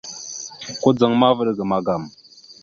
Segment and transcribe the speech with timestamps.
[0.81, 2.03] Kudzaŋ ma, vaɗ ga magam.